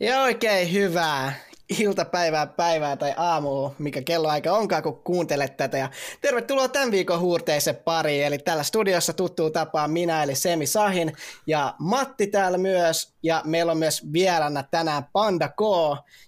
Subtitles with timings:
[0.00, 1.32] Ja oikein hyvää
[1.78, 5.78] iltapäivää, päivää tai aamua, mikä kelloaika onkaan, kun kuuntelet tätä.
[5.78, 5.90] Ja
[6.20, 8.24] tervetuloa tämän viikon huurteisen pariin.
[8.24, 11.12] Eli tällä studiossa tuttuu tapaan minä, eli Semi Sahin,
[11.46, 13.12] ja Matti täällä myös.
[13.22, 15.60] Ja meillä on myös vieraana tänään Panda K,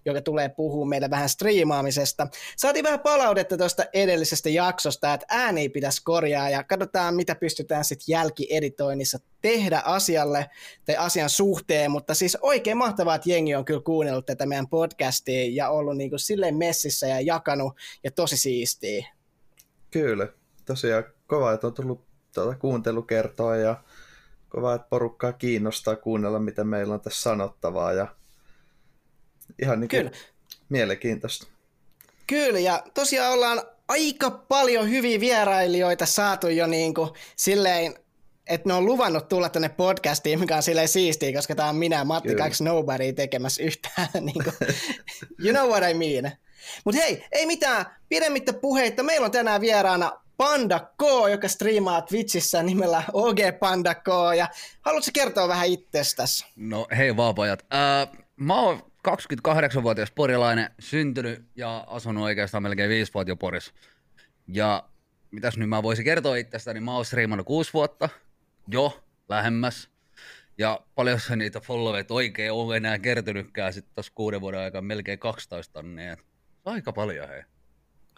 [0.04, 2.26] joka tulee puhua meille vähän striimaamisesta.
[2.56, 8.12] Saatiin vähän palautetta tuosta edellisestä jaksosta, että ääni pitäisi korjaa, ja katsotaan, mitä pystytään sitten
[8.12, 10.50] jälkieditoinnissa tehdä asialle
[10.84, 15.50] tai asian suhteen, mutta siis oikein mahtavaa, että jengi on kyllä kuunnellut tätä meidän podcastia
[15.52, 17.72] ja ollut niin kuin silleen messissä ja jakanut
[18.04, 19.06] ja tosi siistiä.
[19.90, 20.28] Kyllä,
[20.64, 22.04] tosiaan kova, että on tullut
[22.34, 23.82] tuota kuuntelukertoa ja
[24.52, 28.06] kova, että porukkaa kiinnostaa kuunnella, mitä meillä on tässä sanottavaa ja
[29.62, 30.16] ihan niin kuin Kyllä.
[30.68, 31.46] mielenkiintoista.
[32.26, 37.94] Kyllä, ja tosiaan ollaan aika paljon hyviä vierailijoita saatu jo niin kuin silleen
[38.46, 42.04] että ne on luvannut tulla tänne podcastiin, mikä on silleen siistiä, koska tämä on minä,
[42.04, 44.08] Matti, kaksi nobody tekemässä yhtään.
[44.20, 44.56] niin kuin,
[45.44, 46.36] you know what I mean.
[46.84, 49.02] Mutta hei, ei mitään pidemmittä puheita.
[49.02, 54.06] Meillä on tänään vieraana Panda K, joka striimaa Twitchissä nimellä OG Panda K.
[54.36, 54.48] Ja
[54.80, 56.46] haluatko kertoa vähän itsestäsi?
[56.56, 57.66] No hei vaan pojat.
[57.74, 63.72] Äh, mä oon 28-vuotias porilainen, syntynyt ja asunut oikeastaan melkein 5 vuotta jo Porissa.
[64.48, 64.88] Ja
[65.30, 68.08] mitäs nyt mä voisin kertoa itsestäni, mä oon striimannut 6 vuotta,
[68.68, 69.88] jo lähemmäs.
[70.58, 75.18] Ja paljon se niitä followet oikein on enää kertynytkään sitten tuossa kuuden vuoden aikana melkein
[75.18, 76.16] 12 tonnia.
[76.64, 77.42] Aika paljon hei.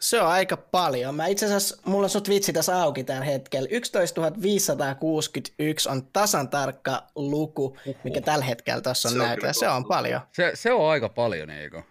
[0.01, 1.15] Se on aika paljon.
[1.15, 3.69] Mä itse asiassa, mulla on sun Twitchi tässä auki tällä hetkellä.
[3.71, 7.97] 11 561 on tasan tarkka luku, Uhuh.
[8.05, 9.53] mikä tällä hetkellä tuossa on näkyä.
[9.53, 10.21] Se on paljon.
[10.33, 11.83] Se, se on aika paljon, eikö?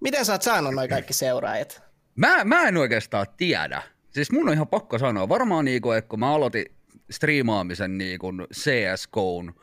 [0.00, 1.82] Miten sä oot saanut noin kaikki seuraajat?
[2.14, 3.82] Mä, mä en oikeastaan tiedä.
[4.10, 5.28] Siis mun on ihan pakko sanoa.
[5.28, 6.66] Varmaan niinku, että kun mä aloitin
[7.10, 9.54] striimaamisen niin kuin CSGOn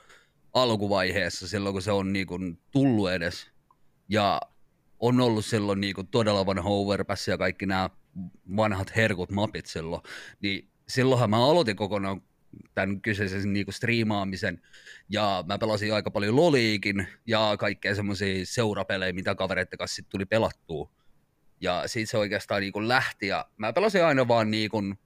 [0.54, 3.48] alkuvaiheessa, silloin kun se on niin kuin tullut edes.
[4.10, 4.42] Ja
[5.00, 7.90] on ollut silloin niin kuin todella vanha Overpass ja kaikki nämä
[8.58, 10.02] vanhat herkut mapit silloin.
[10.42, 12.22] Niin silloinhan mä aloitin kokonaan
[12.76, 14.62] tämän kyseisen niin kuin striimaamisen,
[15.10, 20.26] ja mä pelasin aika paljon loliikin ja kaikkea semmoisia seurapelejä, mitä kavereiden kanssa sit tuli
[20.26, 20.90] pelattua.
[21.62, 25.00] Ja siitä se oikeastaan niin kuin lähti, ja mä pelasin aina vaan niin kuin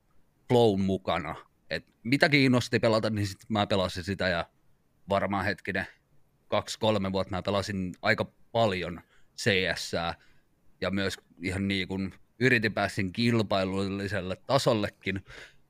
[0.48, 1.36] flown mukana
[1.70, 4.46] et mitä kiinnosti pelata, niin sit mä pelasin sitä ja
[5.10, 5.88] varmaan hetkinen
[6.48, 9.02] kaksi-kolme vuotta mä pelasin aika paljon
[9.40, 9.92] cs
[10.82, 15.24] ja myös ihan niin kuin yritin pääsin kilpailulliselle tasollekin,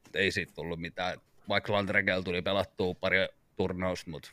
[0.03, 1.17] mutta ei siitä tullut mitään.
[1.49, 3.17] Vaikka Landregel tuli pelattua pari
[3.55, 4.31] turnausta, mutta...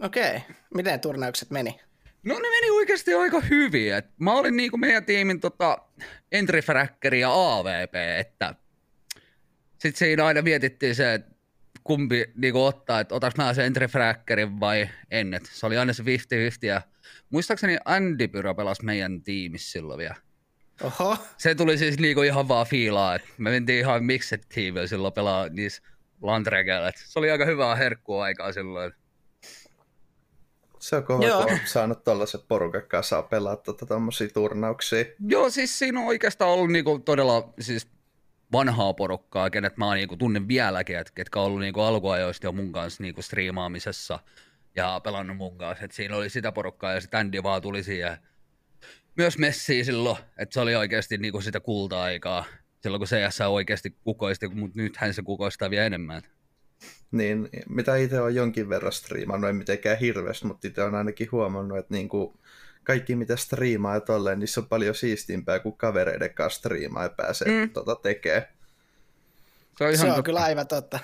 [0.00, 0.40] Okei, okay.
[0.74, 1.80] miten turnaukset meni?
[2.22, 3.94] No ne meni oikeasti aika hyvin.
[3.94, 5.78] Et mä olin niinku meidän tiimin tota,
[6.32, 6.60] entry
[7.20, 8.54] ja AVP, että
[9.78, 11.34] sitten siinä aina mietittiin se, että
[11.84, 13.86] kumpi niin ottaa, että otaks mä sen entry
[14.60, 15.34] vai en.
[15.34, 16.06] Et se oli aina se 50-50
[16.62, 16.82] ja
[17.30, 20.16] muistaakseni Andy Pyrä pelasi meidän tiimissä silloin vielä.
[20.82, 21.16] Oho.
[21.36, 25.48] Se tuli siis niinku ihan vaan fiilaa, että me mentiin ihan mixed teamillä silloin pelaa
[25.48, 25.82] niissä
[26.22, 26.92] Landregellä.
[26.96, 28.92] Se oli aika hyvää herkkua aikaa silloin.
[30.78, 31.42] Se on kova, Joo.
[31.42, 35.04] kun on saanut tuollaiset porukat kanssa pelata tuommoisia tota turnauksia.
[35.28, 37.88] Joo, siis siinä on oikeastaan ollut niinku todella siis
[38.52, 42.72] vanhaa porukkaa, kenet mä niinku tunnen vieläkin, et, ketkä on ollut niinku alkuajoista jo mun
[42.72, 44.18] kanssa niinku striimaamisessa
[44.78, 45.84] ja pelannut mun kanssa.
[45.84, 48.18] Et siinä oli sitä porukkaa ja sitten Andy vaan tuli siihen
[49.16, 52.44] myös messiin silloin, että se oli oikeasti niinku sitä kulta-aikaa.
[52.82, 56.22] Silloin kun CS oikeasti kukoisti, mutta nythän se kukoistaa vielä enemmän.
[57.10, 61.78] Niin, mitä itse on jonkin verran striimannut, en mitenkään hirveästi, mutta itse on ainakin huomannut,
[61.78, 62.40] että niinku,
[62.84, 67.08] kaikki mitä striimaa ja tolleen, niin se on paljon siistimpää kuin kavereiden kanssa striimaa ja
[67.08, 67.70] pääsee mm.
[67.70, 68.48] tota tekee.
[69.78, 70.98] Se on, ihan se on kyllä aivan totta.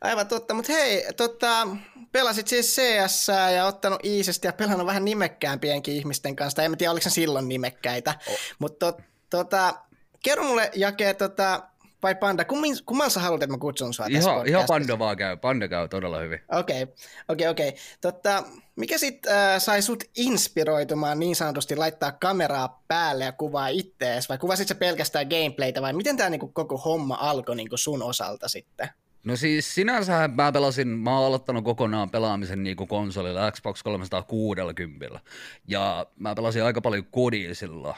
[0.00, 1.68] Aivan totta, mutta hei, tota,
[2.12, 6.62] pelasit siis CS ja ottanut iisesti ja pelannut vähän nimekkäämpienkin ihmisten kanssa.
[6.62, 8.36] En tiedä, oliko se silloin nimekkäitä, oh.
[8.58, 9.74] mutta to, tota,
[10.22, 11.62] kerro mulle Jake, tota,
[12.02, 12.44] vai Panda?
[12.44, 15.36] Kummin, kumman sä haluat, että mä kutsun sua ihan, tässä Ihan Panda vaan käy.
[15.36, 16.40] Panda käy todella hyvin.
[16.52, 16.94] Okei, okay.
[17.28, 17.68] okei, okay, okei.
[17.68, 17.80] Okay.
[18.00, 18.44] Totta,
[18.76, 24.38] mikä sitten äh, sai sut inspiroitumaan niin sanotusti laittaa kameraa päälle ja kuvaa ittees, vai
[24.38, 28.88] kuvasit sä pelkästään gameplaytä, vai miten tämä niinku, koko homma alkoi niinku, sun osalta sitten?
[29.26, 35.20] No siis sinänsä mä pelasin, mä oon aloittanut kokonaan pelaamisen niinku konsolilla Xbox 360
[35.68, 37.96] ja mä pelasin aika paljon kodilla silloin.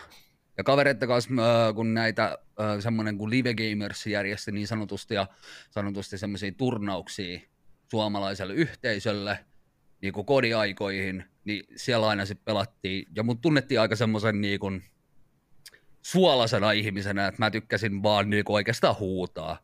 [0.56, 1.30] Ja kavereiden kanssa,
[1.74, 2.38] kun näitä
[2.80, 5.26] semmoinen kuin Live Gamers järjesti niin sanotusti ja
[5.70, 7.40] sanotusti semmoisia turnauksia
[7.90, 9.38] suomalaiselle yhteisölle,
[10.02, 13.06] niin kuin kodiaikoihin, niin siellä aina sitten pelattiin.
[13.16, 14.84] Ja mut tunnettiin aika semmoisen niin kuin
[16.08, 19.58] suolasena ihmisenä, että mä tykkäsin vaan niinku oikeastaan huutaa.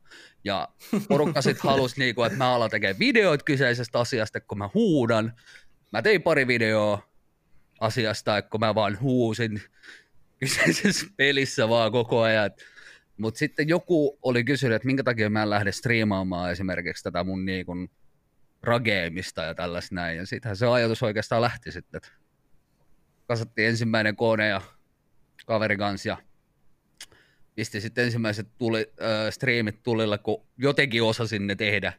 [0.45, 0.69] Ja
[1.09, 5.33] porukka sitten halusi, niinku, että mä alan tekemään videoita kyseisestä asiasta, kun mä huudan.
[5.93, 7.09] Mä tein pari videoa
[7.81, 9.63] asiasta, kun mä vaan huusin
[10.41, 12.51] kyseisessä pelissä vaan koko ajan.
[13.17, 17.45] Mutta sitten joku oli kysynyt, että minkä takia mä en lähde striimaamaan esimerkiksi tätä mun
[17.45, 17.73] niinku
[18.63, 20.17] rageemista ja tällaista näin.
[20.17, 22.01] Ja sittenhän se ajatus oikeastaan lähti sitten.
[23.29, 24.61] Kasattiin ensimmäinen kone ja
[25.47, 26.17] kaverin kanssa ja
[27.55, 31.93] pisti sitten ensimmäiset tuli, äh, striimit tulilla, kun jotenkin osasin ne tehdä.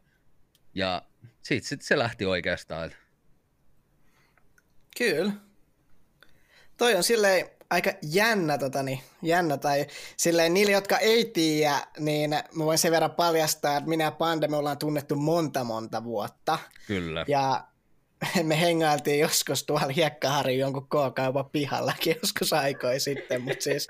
[0.73, 1.01] Ja
[1.41, 2.91] siitä sitten se lähti oikeastaan.
[4.97, 5.31] Kyllä.
[6.77, 9.85] Toi on silleen aika jännä, totani, jännä tai
[10.17, 14.47] silleen niille, jotka ei tiedä, niin mä voin sen verran paljastaa, että minä ja Panda
[14.47, 16.59] me ollaan tunnettu monta monta vuotta.
[16.87, 17.25] Kyllä.
[17.27, 17.67] Ja
[18.43, 23.87] me hengailtiin joskus tuolla Hiekkaharjun jonkun K-kaupan pihallakin joskus aikoja sitten, mutta siis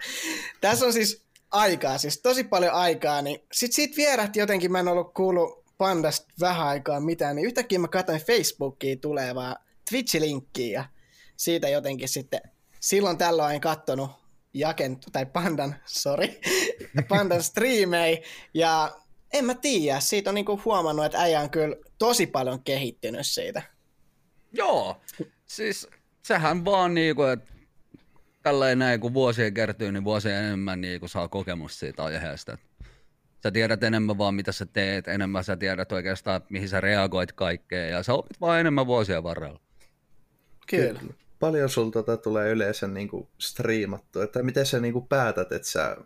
[0.62, 1.25] tässä on siis
[1.56, 6.34] aikaa, siis tosi paljon aikaa, niin sit siitä vierähti jotenkin, mä en ollut kuullut Pandasta
[6.40, 9.56] vähän aikaa mitään, niin yhtäkkiä mä katsoin Facebookiin tulevaa
[9.90, 10.86] Twitch-linkkiä ja
[11.38, 12.42] siitä jotenkin sitten
[12.80, 14.12] silloin tällöin kattonut
[14.54, 16.28] Jaken, tai Pandan, sorry,
[17.10, 18.24] Pandan striimei,
[18.54, 18.96] ja
[19.34, 23.62] en mä tiedä, siitä on niinku huomannut, että äijä on kyllä tosi paljon kehittynyt siitä.
[24.52, 25.02] Joo,
[25.46, 25.88] siis
[26.22, 27.55] sehän vaan niinku, että
[28.46, 32.58] tälleen näin, kun vuosien kertyy, niin vuosien enemmän niinku saa kokemus siitä aiheesta.
[33.44, 37.92] Sä tiedät enemmän vaan, mitä sä teet, enemmän sä tiedät oikeastaan, mihin sä reagoit kaikkeen,
[37.92, 39.60] ja sä opit vaan enemmän vuosien varrella.
[40.68, 41.00] Kyllä.
[41.00, 41.14] Kyllä.
[41.40, 45.68] Paljon sulta tota tulee yleensä niin kuin striimattu, että miten sä niin kuin päätät, että
[45.68, 45.98] sä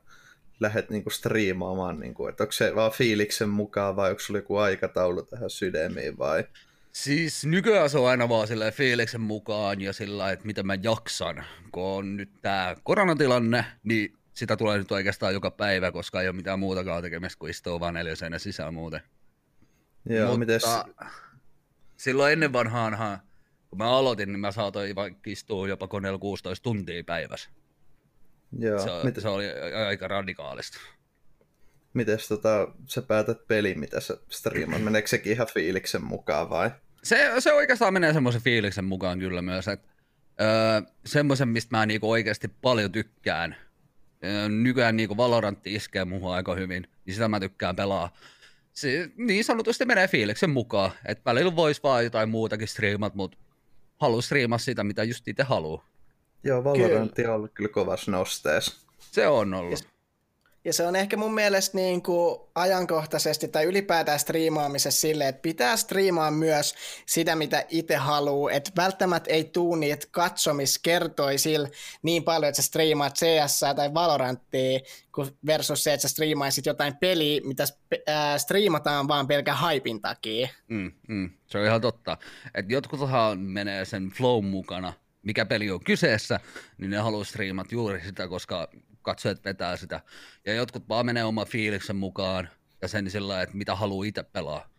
[0.59, 4.37] lähdet niin kuin striimaamaan, niin kuin, että onko se vaan fiiliksen mukaan vai onko sulla
[4.37, 6.43] joku aikataulu tähän sydämiin vai?
[6.91, 11.45] Siis nykyään se on aina vaan sillä fiiliksen mukaan ja sillä että miten mä jaksan.
[11.71, 16.35] Kun on nyt tää koronatilanne, niin sitä tulee nyt oikeastaan joka päivä, koska ei ole
[16.35, 19.01] mitään muutakaan tekemistä kuin istuu vaan neljäseinä sisään muuten.
[20.09, 20.63] Joo, Mutta mites...
[21.97, 23.19] silloin ennen vanhaanhan,
[23.69, 27.49] kun mä aloitin, niin mä saatoin vaikka istua jopa koneella 16 tuntia päivässä.
[28.59, 29.45] Joo, se, se oli
[29.87, 30.79] aika radikaalista.
[31.93, 34.83] Miten tota, sä päätät peli, mitä sä striimaat?
[34.83, 36.71] Meneekö sekin ihan fiiliksen mukaan vai?
[37.03, 39.87] Se, se oikeastaan menee semmoisen fiiliksen mukaan kyllä myös, että
[40.41, 43.55] öö, semmoisen, mistä mä niinku oikeasti paljon tykkään.
[44.25, 48.13] Öö, nykyään niinku Valorantti iskee muuhun aika hyvin, niin sitä mä tykkään pelaa.
[48.73, 53.37] Se niin sanotusti menee fiiliksen mukaan, että välillä voisi vaan jotain muutakin striimat, mutta
[53.97, 55.85] haluaa striimaa sitä, mitä just itse haluaa.
[56.43, 58.87] Joo, Valorantti on ollut kyllä kovassa nosteessa.
[58.99, 59.87] Se on ollut.
[60.65, 65.77] Ja se on ehkä mun mielestä niin kuin ajankohtaisesti tai ylipäätään striimaamisessa sille, että pitää
[65.77, 66.75] striimaa myös
[67.05, 68.51] sitä, mitä itse haluaa.
[68.51, 71.67] Että välttämättä ei tuu niitä katsomiskertoisil
[72.01, 74.79] niin paljon, että sä striimaat CS tai Valoranttia,
[75.45, 77.63] versus se, että sä striimaisit jotain peliä, mitä
[78.37, 80.47] striimataan vaan pelkän haipin takia.
[80.67, 82.17] Mm, mm, se on ihan totta.
[82.55, 86.39] Et jotkuthan menee sen flow mukana, mikä peli on kyseessä,
[86.77, 88.67] niin ne haluaa striimat juuri sitä, koska
[89.09, 90.01] katsojat vetää sitä.
[90.45, 92.49] Ja jotkut vaan menee oman fiiliksen mukaan
[92.81, 94.69] ja sen sillä että mitä haluaa itse pelaa.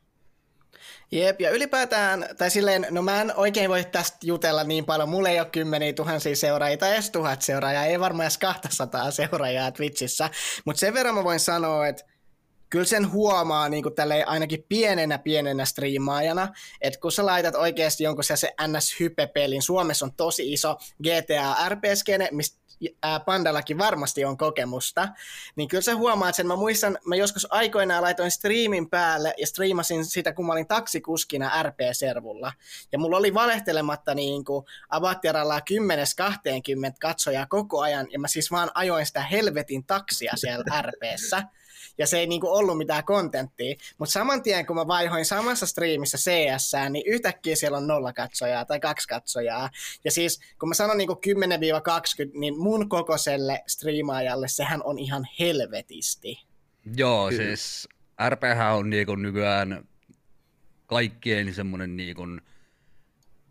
[1.12, 5.28] Jep, ja ylipäätään, tai silleen, no mä en oikein voi tästä jutella niin paljon, mulla
[5.28, 10.30] ei ole kymmeniä tuhansia seuraajia tai edes tuhat seuraajaa, ei varmaan edes 200 seuraajaa Twitchissä,
[10.64, 12.04] mutta sen verran mä voin sanoa, että
[12.70, 13.94] kyllä sen huomaa niin kuin
[14.26, 16.48] ainakin pienenä pienenä striimaajana,
[16.80, 22.59] että kun sä laitat oikeasti jonkun se NS-hype-pelin, Suomessa on tosi iso GTA RP-skene, mistä
[23.24, 25.08] Pandallakin varmasti on kokemusta,
[25.56, 26.46] niin kyllä sä huomaat sen.
[26.46, 31.62] Mä muistan, mä joskus aikoinaan laitoin striimin päälle ja striimasin sitä, kun mä olin taksikuskina
[31.62, 32.52] RP-servulla.
[32.92, 35.62] Ja mulla oli valehtelematta niin kuin avattiaralla 10-20
[37.00, 41.42] katsojaa koko ajan, ja mä siis vaan ajoin sitä helvetin taksia siellä RPssä
[41.98, 43.74] ja se ei niinku ollut mitään kontenttia.
[43.98, 48.64] Mutta saman tien, kun mä vaihoin samassa striimissä CS, niin yhtäkkiä siellä on nolla katsojaa
[48.64, 49.70] tai kaksi katsojaa.
[50.04, 51.20] Ja siis, kun mä sanon niinku
[52.26, 56.44] 10-20, niin mun kokoiselle striimaajalle sehän on ihan helvetisti.
[56.96, 57.42] Joo, Kyllä.
[57.42, 57.88] siis
[58.28, 59.88] RPH on niinku nykyään
[60.86, 62.22] kaikkien semmoinen niinku,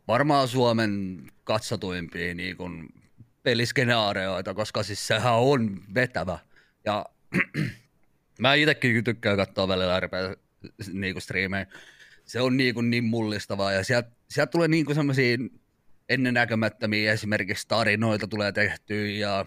[0.07, 2.63] varmaan Suomen katsotuimpia niinku
[3.43, 6.39] peliskenaarioita, koska siis sehän on vetävä.
[6.85, 7.05] Ja
[8.39, 10.13] Mä itsekin tykkään katsoa välillä RP
[10.93, 11.65] niinku striimejä.
[12.25, 15.37] Se on niinku niin mullistavaa ja sieltä sielt tulee niinku semmoisia
[16.09, 19.45] ennennäkemättömiä esimerkiksi tarinoita tulee tehtyä ja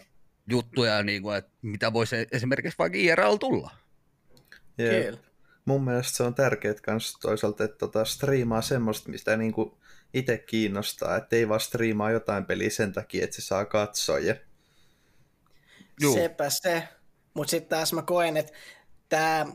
[0.51, 3.71] juttuja, niinku, että mitä voisi esimerkiksi vaikka IRL tulla.
[4.81, 5.19] Yeah.
[5.65, 9.79] Mun mielestä se on tärkeää myös toisaalta, että tota, striimaa semmoista, mistä niinku
[10.15, 14.35] itse kiinnostaa, että ei vaan striimaa jotain peliä sen takia, että se saa katsoja.
[16.01, 16.15] Juu.
[16.15, 16.89] Sepä se.
[17.35, 18.53] Mutta sitten taas mä koen, että
[19.09, 19.47] tämä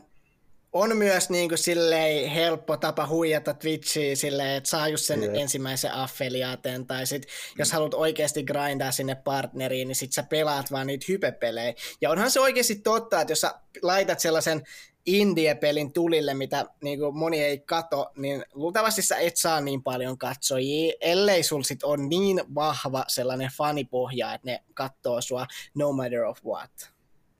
[0.72, 5.36] on myös niin kuin silleen helppo tapa huijata Twitchiä silleen, että saa just sen yeah.
[5.36, 7.26] ensimmäisen affiliaaten, tai sit
[7.58, 11.74] jos haluat oikeasti grindaa sinne partneriin, niin sit sä pelaat vaan niitä hypepelejä.
[12.00, 14.62] Ja onhan se oikeasti totta, että jos sä laitat sellaisen
[15.06, 20.18] indie-pelin tulille, mitä niin kuin moni ei kato, niin luultavasti sä et saa niin paljon
[20.18, 26.24] katsojia, ellei sul sit on niin vahva sellainen fanipohja, että ne katsoo sua no matter
[26.24, 26.70] of what.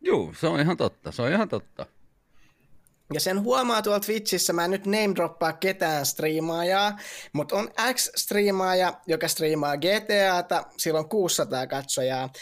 [0.00, 1.86] Joo, se on ihan totta, se on ihan totta.
[3.14, 6.98] Ja sen huomaa tuolla Twitchissä, mä en nyt name droppaa ketään striimaajaa,
[7.32, 12.32] mutta on X-striimaaja, joka striimaa GTAta, sillä on 600 katsojaa.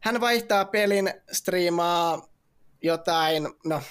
[0.00, 2.28] Hän vaihtaa pelin, striimaa
[2.82, 3.82] jotain, no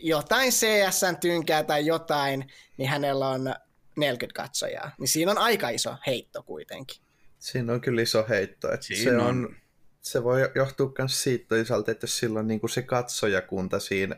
[0.00, 3.54] jotain CSN tynkää tai jotain, niin hänellä on
[3.96, 4.90] 40 katsojaa.
[4.98, 7.02] Niin siinä on aika iso heitto kuitenkin.
[7.38, 8.72] Siinä on kyllä iso heitto.
[8.72, 9.20] Että se, on...
[9.20, 9.56] on,
[10.00, 14.16] se voi johtua myös siitä toisaalta, että jos sillä on niin kuin se katsojakunta siinä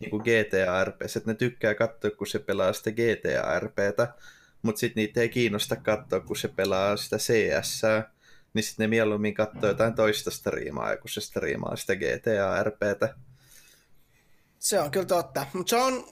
[0.00, 4.08] niin kuin GTA-RP, että ne tykkää katsoa, kun se pelaa sitä GTA-RPtä,
[4.62, 7.82] mutta sitten niitä ei kiinnosta katsoa, kun se pelaa sitä CS,
[8.54, 13.14] niin sitten ne mieluummin katsoo jotain toista striimaa, kun se striimaa sitä GTA-RPtä.
[14.58, 16.08] Se on kyllä totta, mutta se on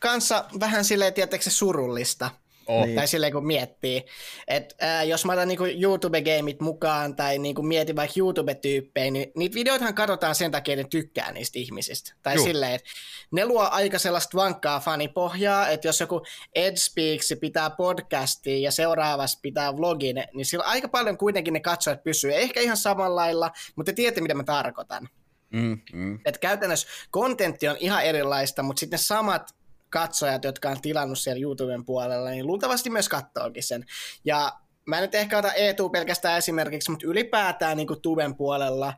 [0.00, 2.30] kanssa vähän silleen, tietääkö se surullista,
[2.66, 2.88] Oh.
[2.94, 4.04] Tai silleen kun miettii,
[4.48, 9.54] että äh, jos mä otan niinku YouTube-gameit mukaan tai niinku mietin vaikka YouTube-tyyppejä, niin niitä
[9.54, 12.14] videoitahan katsotaan sen takia, että ne tykkää niistä ihmisistä.
[12.22, 12.44] Tai Juh.
[12.44, 12.90] silleen, että
[13.30, 16.22] ne luo aika sellaista vankkaa fanipohjaa, että jos joku
[16.54, 22.02] Ed Speaks pitää podcastia ja seuraavassa pitää vlogin, niin sillä aika paljon kuitenkin ne katsojat
[22.02, 22.34] pysyy.
[22.34, 25.08] Ehkä ihan samalla lailla, mutta te tiedätte, mitä mä tarkoitan.
[25.52, 26.18] Mm, mm.
[26.24, 29.54] Et käytännössä kontentti on ihan erilaista, mutta sitten ne samat
[29.92, 33.84] katsojat, jotka on tilannut siellä YouTuben puolella, niin luultavasti myös kattookin sen.
[34.24, 34.52] Ja
[34.86, 38.94] mä nyt ehkä ota Eetu pelkästään esimerkiksi, mutta ylipäätään niin kuin Tuben puolella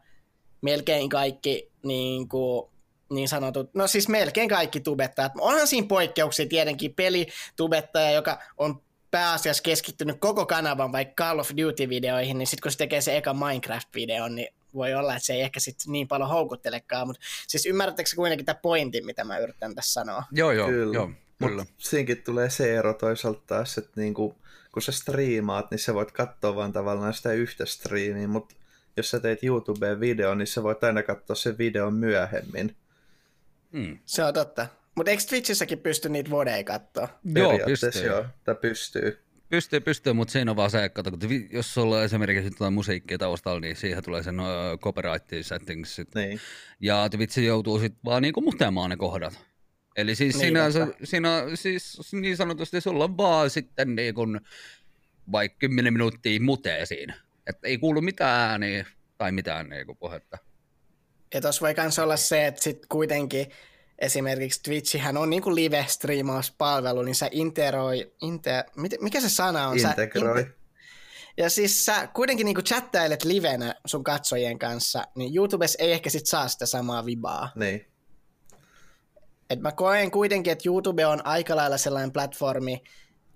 [0.60, 2.70] melkein kaikki niin, kuin,
[3.10, 5.32] niin sanotut, no siis melkein kaikki tubettajat.
[5.40, 12.38] Onhan siinä poikkeuksia tietenkin pelitubettaja, joka on pääasiassa keskittynyt koko kanavan vaikka Call of Duty-videoihin,
[12.38, 15.60] niin sitten kun se tekee se eka Minecraft-videon, niin voi olla, että se ei ehkä
[15.60, 20.22] sitten niin paljon houkuttelekaan, mutta siis ymmärrättekö kuitenkin tämä pointin, mitä mä yritän tässä sanoa?
[20.32, 20.94] Joo, joo, kyllä.
[20.94, 21.66] joo kyllä.
[21.78, 24.36] siinkin tulee se ero toisaalta taas, että niinku,
[24.72, 28.54] kun sä striimaat, niin sä voit katsoa vaan tavallaan sitä yhtä striimiä, mutta
[28.96, 32.76] jos sä teet YouTubeen video, niin sä voit aina katsoa sen videon myöhemmin.
[33.72, 33.98] Mm.
[34.04, 34.66] Se on totta.
[34.94, 37.08] Mutta eikö Twitchissäkin pysty niitä vodeja katsoa?
[37.34, 38.06] Joo, pystyy.
[38.06, 39.18] Joo, tai pystyy.
[39.48, 41.02] Pystyy, pystyy, mutta siinä on vaan se, että
[41.50, 46.00] jos sulla on esimerkiksi jotain musiikkia taustalla, niin siihen tulee sen uh, copyright settings.
[46.14, 46.40] Niin.
[46.80, 49.40] Ja vitsi joutuu sitten vaan niinku mutemaan ne kohdat.
[49.96, 54.40] Eli siis niin, siinä, se, siinä siis niin sanotusti sulla on vaan sitten niin kun,
[55.32, 57.14] vaikka 10 minuuttia mutee siinä.
[57.46, 58.86] Että ei kuulu mitään ääniä
[59.18, 60.38] tai mitään niin puhetta.
[61.34, 63.46] Ja tuossa voi myös olla se, että sitten kuitenkin
[63.98, 68.64] esimerkiksi Twitchihän on niinku live-striimauspalvelu, niin sä interoi, inter,
[69.00, 69.78] mikä se sana on?
[69.78, 70.34] Integroi.
[70.34, 70.64] Sä, inter,
[71.36, 76.26] ja siis sä kuitenkin niinku chattailet livenä sun katsojien kanssa, niin YouTubessa ei ehkä sit
[76.26, 77.52] saa sitä samaa vibaa.
[77.54, 77.86] Niin.
[79.50, 82.82] Et mä koen kuitenkin, että YouTube on aika lailla sellainen platformi,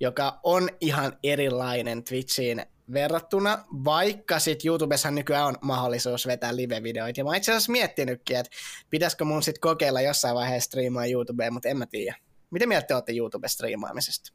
[0.01, 7.21] joka on ihan erilainen Twitchiin verrattuna, vaikka sitten YouTubessa nykyään on mahdollisuus vetää live-videoita.
[7.21, 8.57] Ja mä itse asiassa miettinytkin, että
[8.91, 12.17] pitäisikö mun sitten kokeilla jossain vaiheessa striimaa YouTubeen, mutta en mä tiedä.
[12.51, 14.33] Miten mieltä te olette YouTube-striimaamisesta?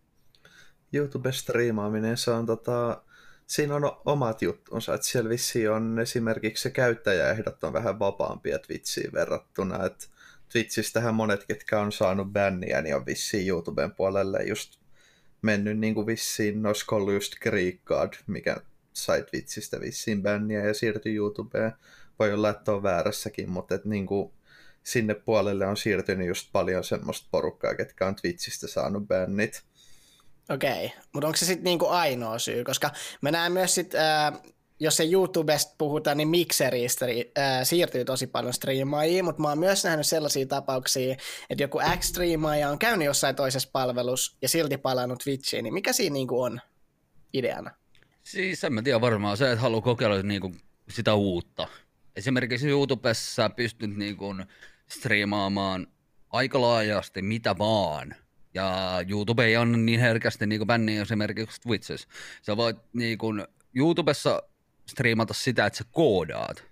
[0.93, 3.03] YouTube-striimaaminen, se on tota,
[3.48, 9.13] siinä on omat juttunsa, että siellä vissiin on esimerkiksi se käyttäjäehdot on vähän vapaampia Twitchiin
[9.13, 10.05] verrattuna, että
[10.51, 14.83] Twitchistähän monet, ketkä on saanut bänniä, niin on vissiin YouTuben puolelle just
[15.44, 18.58] mennyt niin kuin vissiin, olisiko ollut just Greek God, mikä
[18.94, 21.72] sai Twitchistä vissiin bänniä ja siirtyi YouTubeen.
[22.20, 24.34] Voi olla, että on väärässäkin, mutta et niin kuin
[24.84, 29.64] sinne puolelle on siirtynyt just paljon semmoista porukkaa, ketkä on Twitchistä saanut bännit.
[30.50, 30.98] Okei, okay.
[31.14, 32.64] mutta onko se sitten niinku ainoa syy?
[32.64, 33.92] Koska mä näen myös sit,
[34.80, 39.84] jos se YouTubesta puhutaan, niin Mixeristä äh, siirtyy tosi paljon striimaajia, mutta mä oon myös
[39.84, 41.15] nähnyt sellaisia tapauksia,
[41.50, 46.13] että joku X-striimaaja on käynyt jossain toisessa palvelussa ja silti palannut Twitchiin, niin mikä siinä
[46.13, 46.62] niinku on
[47.34, 47.72] ideana?
[48.24, 50.51] Siis en mä tiedä varmaan se, että haluaa kokeilla niinku
[50.89, 51.68] sitä uutta.
[52.15, 54.36] Esimerkiksi YouTubessa pystyt niinku
[54.88, 55.88] striimaamaan
[56.30, 58.15] aika laajasti mitä vaan.
[58.53, 62.08] Ja YouTube ei ole niin herkästi niin bänniä esimerkiksi Twitchissä.
[62.42, 64.44] Sä voit niin kuin, YouTubessa
[64.90, 66.63] striimata sitä, että sä koodaat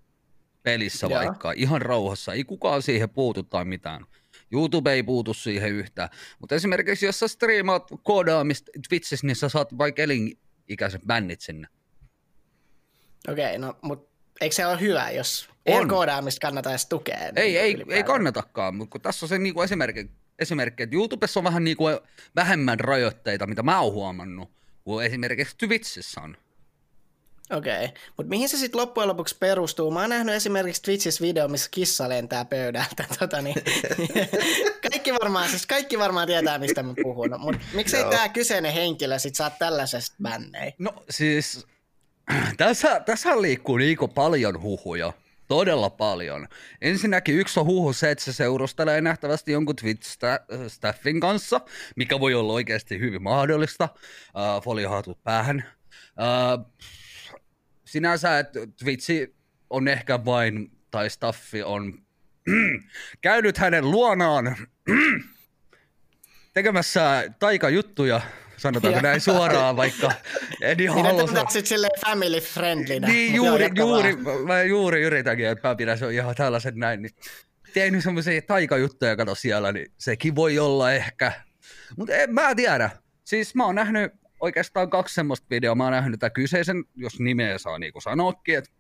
[0.64, 1.20] pelissä ja.
[1.20, 2.34] vaikka ihan rauhassa.
[2.34, 4.06] Ei kukaan siihen puutu tai mitään.
[4.52, 6.10] YouTube ei puutu siihen yhtään.
[6.40, 11.68] Mutta esimerkiksi jos sä striimaat koodaamista Twitchissä, niin sä saat vaikka elinikäiset bännit sinne.
[13.28, 15.88] Okei, okay, no mutta eikö se ole hyvä, jos On.
[15.88, 17.18] koodaamista kannata edes tukea?
[17.18, 18.06] Ei, niin ei, ei ylipäätään?
[18.06, 21.84] kannatakaan, mutta kun tässä on se niinku esimerkki, esimerkki, että YouTubessa on vähän niinku
[22.36, 24.52] vähemmän rajoitteita, mitä mä oon huomannut,
[24.84, 26.38] kuin esimerkiksi Twitchissä on.
[27.52, 28.02] Okei, okay.
[28.18, 29.92] mutta mihin se sitten loppujen lopuksi perustuu?
[29.92, 33.06] Mä oon nähnyt esimerkiksi Twitchissä video, missä kissa lentää pöydältä.
[33.20, 33.56] Tota niin.
[34.90, 39.36] kaikki, varmaan, siis kaikki varmaan tietää, mistä mä puhun, mutta miksei tämä kyseinen henkilö sit
[39.36, 40.74] saa tällaisesta bännei?
[40.80, 41.68] No siis,
[42.58, 45.14] tässä, tässä liikkuu niinku paljon huhuja.
[45.48, 46.48] Todella paljon.
[46.82, 51.62] Ensinnäkin yksi on huhu se, että se seurustelee nähtävästi jonkun Twitch-staffin kanssa,
[51.96, 53.90] mikä voi olla oikeasti hyvin mahdollista.
[53.94, 55.64] Uh, foliohatut päähän.
[56.18, 56.66] Uh,
[57.92, 59.36] sinänsä, että Twitchi
[59.70, 61.94] on ehkä vain, tai staffi on
[63.22, 64.56] käynyt hänen luonaan
[66.54, 68.22] tekemässä taikajuttuja,
[68.58, 70.12] sanotaanko näin suoraan, vaikka
[70.62, 71.50] en ihan halua että sanoa.
[71.50, 73.08] sitten silleen family friendlinä.
[73.08, 74.42] Niin, Mut joo, juuri, juuri, vaan.
[74.42, 77.02] mä juuri yritänkin, että mä pidän se ihan tällaiset näin.
[77.02, 77.16] Niin
[77.74, 81.32] tehnyt semmoisia taikajuttuja, kato siellä, niin sekin voi olla ehkä.
[81.98, 82.90] Mutta en mä tiedä.
[83.24, 85.76] Siis mä oon nähnyt oikeastaan kaksi semmoista videoa.
[85.76, 88.72] Mä oon nähnyt tämän kyseisen, jos nimeä saa niinku sanoakin, että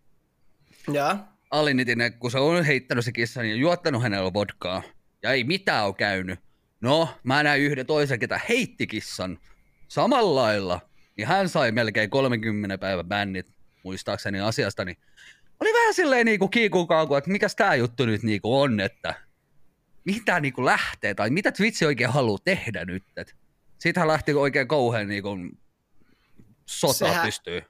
[0.87, 1.15] Joo.
[1.51, 4.83] Alinitinen, kun se on heittänyt se kissa, niin juottanut hänellä vodkaa.
[5.23, 6.39] Ja ei mitään ole käynyt.
[6.81, 9.39] No, mä näin yhden toisen, ketä heitti kissan
[9.87, 10.81] samalla lailla.
[11.17, 13.47] Niin hän sai melkein 30 päivän bännit,
[13.83, 14.85] muistaakseni asiasta.
[14.85, 14.97] Niin
[15.59, 19.13] oli vähän silleen niinku kiikukauku, että mikäs tää juttu nyt niinku on, että
[20.05, 23.03] mitä niinku lähtee, tai mitä Twitch oikein haluaa tehdä nyt.
[23.17, 23.35] Et
[23.81, 25.37] siitähän lähti oikein kauhean niinku
[26.65, 27.61] sota Sehän- pystyy.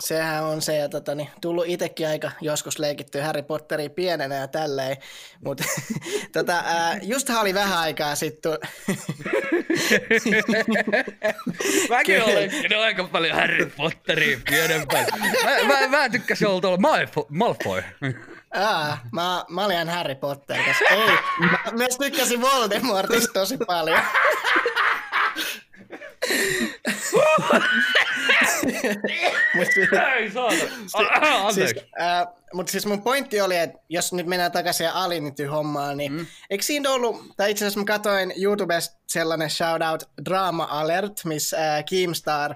[0.00, 4.48] Sehän on se, ja tota, niin, tullut itsekin aika joskus leikitty Harry Potteria pienenä ja
[4.48, 4.96] tälleen,
[5.44, 5.64] mutta
[6.32, 8.52] tota, ää, justhan oli vähän aikaa sitten,
[11.88, 15.06] Mäkin olen no, aika paljon Harry Potteria pienempään.
[15.44, 17.24] Mä, mä, mä tykkäsin olla tuolla Malfoy.
[17.28, 17.82] Malfoy.
[18.54, 21.06] Aa, mä, mä olin Harry Potter, koska ei,
[21.40, 24.00] mä myös tykkäsin Voldemortista tosi paljon.
[29.54, 29.68] Mut,
[30.16, 31.52] Ei saata.
[31.52, 36.26] siis, äh, mutta siis mun pointti oli, että jos nyt mennään takaisin Alinity-hommaan, niin mm.
[36.50, 41.84] eikö siinä ollut, tai itse asiassa mä katsoin YouTubesta sellainen shoutout Drama Alert, missä äh,
[41.90, 42.54] Keemstar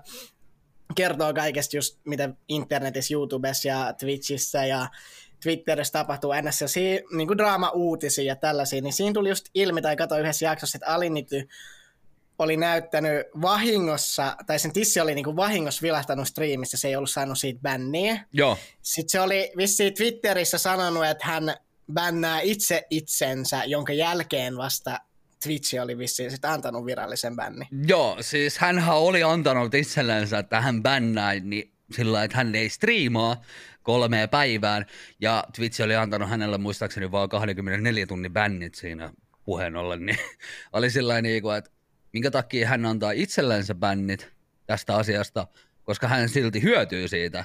[0.94, 4.88] kertoo kaikesta just, mitä internetissä, YouTubessa ja Twitchissä ja
[5.42, 6.74] Twitterissä tapahtuu ns.
[7.12, 10.94] niin kuin draama-uutisia ja tällaisia, niin siinä tuli just ilmi, tai katsoin yhdessä jaksossa, että
[10.94, 11.48] Alinity
[12.38, 17.10] oli näyttänyt vahingossa, tai sen tissi oli niin kuin vahingossa vilahtanut striimissä, se ei ollut
[17.10, 18.24] saanut siitä bänniä.
[18.32, 18.58] Joo.
[18.82, 21.54] Sitten se oli vissiin Twitterissä sanonut, että hän
[21.92, 25.00] bännää itse itsensä, jonka jälkeen vasta
[25.42, 27.64] Twitch oli vissiin sit antanut virallisen bänni.
[27.86, 33.42] Joo, siis hänhän oli antanut itsellensä, että hän bännää niin sillä että hän ei striimaa
[33.82, 34.86] kolmeen päivään,
[35.20, 39.12] ja Twitch oli antanut hänelle muistaakseni vaan 24 tunnin bännit siinä
[39.44, 40.18] puheen ollen, niin
[40.72, 41.70] oli sillä niin kuin, että
[42.12, 44.28] minkä takia hän antaa itsellensä bännit
[44.66, 45.46] tästä asiasta,
[45.84, 47.44] koska hän silti hyötyy siitä,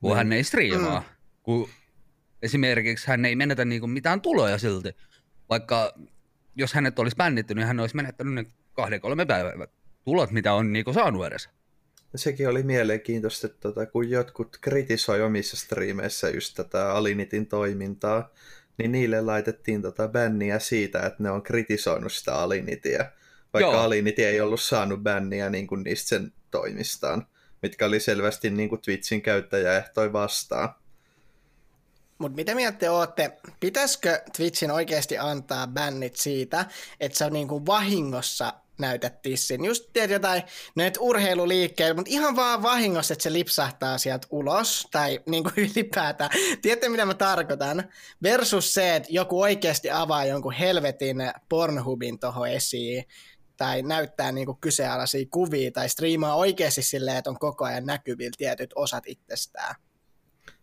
[0.00, 1.04] kun hän ei striimaa.
[1.42, 1.68] Kun
[2.42, 4.96] esimerkiksi hän ei menetä niinku mitään tuloja silti,
[5.48, 5.94] vaikka
[6.56, 9.68] jos hänet olisi bännitty, niin hän olisi menettänyt ne kahden kolme päivää
[10.04, 11.48] tulot, mitä on niinku saanut edes.
[12.14, 18.30] Sekin oli mielenkiintoista, että tota, kun jotkut kritisoi omissa striimeissä just tätä Alinitin toimintaa,
[18.78, 23.04] niin niille laitettiin tota bänniä siitä, että ne on kritisoinut sitä Alinitia.
[23.52, 23.80] Vaikka Joo.
[23.80, 27.26] Aliniti ei ollut saanut bänniä niin kuin niistä sen toimistaan,
[27.62, 30.74] mitkä oli selvästi niin kuin Twitchin käyttäjäehtoi vastaan.
[32.18, 36.66] Mutta mitä mieltä te ootte, pitäisikö Twitchin oikeasti antaa bännit siitä,
[37.00, 39.64] että sä niinku vahingossa näytät tissin?
[39.64, 40.42] Just teet jotain
[40.74, 46.30] näitä urheiluliikkeitä, mutta ihan vaan vahingossa, että se lipsahtaa sieltä ulos, tai niinku ylipäätään.
[46.62, 47.84] Tiedätte, mitä mä tarkoitan?
[48.22, 51.16] Versus se, että joku oikeasti avaa jonkun helvetin
[51.48, 53.04] Pornhubin tohon esiin,
[53.58, 58.70] tai näyttää niinku kyseenalaisia kuvia, tai striimaa oikeasti silleen, että on koko ajan näkyvillä tietyt
[58.74, 59.74] osat itsestään.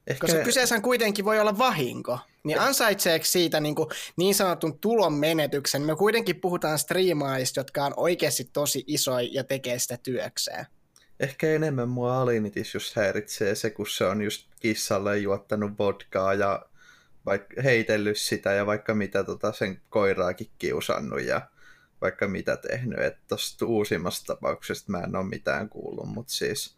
[0.07, 5.13] Ehkä, Koska kyseessä kuitenkin voi olla vahinko, niin ansaitseeko siitä niin, kuin niin sanotun tulon
[5.13, 5.81] menetyksen?
[5.81, 10.65] Me kuitenkin puhutaan striimaajista, jotka on oikeasti tosi isoja ja tekee sitä työkseen.
[11.19, 16.65] ehkä enemmän mua Alinitis just häiritsee se, kun se on just kissalle juottanut vodkaa ja
[17.25, 21.41] vaikka heitellyt sitä ja vaikka mitä tota sen koiraakin kiusannut ja
[22.05, 22.99] vaikka mitä tehnyt.
[22.99, 26.75] Että tosta uusimmasta tapauksesta mä en ole mitään kuullut, mutta siis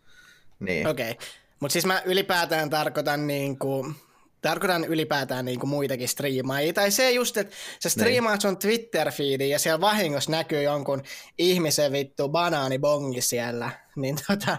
[0.60, 0.88] niin.
[0.88, 1.28] Okei, okay.
[1.60, 3.96] mutta siis mä ylipäätään tarkoitan niin kuin,
[4.42, 6.74] tarkoitan ylipäätään niin kuin muitakin striimaajia.
[6.74, 11.04] Tai se just, että sä striimaat sun Twitter-feediin ja siellä vahingossa näkyy jonkun
[11.38, 13.70] ihmisen vittu banaanibongi siellä.
[13.96, 14.58] Niin tota,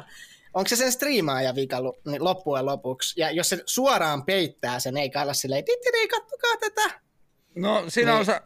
[0.54, 1.76] onko se sen striimaaja vika
[2.06, 3.20] niin loppujen lopuksi?
[3.20, 7.00] Ja jos se suoraan peittää sen, ei kailla silleen, tittiri, kattokaa tätä.
[7.54, 8.18] No siinä niin.
[8.18, 8.40] on se,